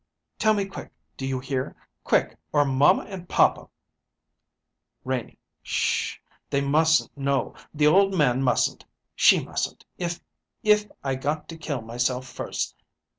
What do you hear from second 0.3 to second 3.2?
"Tell me quick do you hear? Quick, or mamma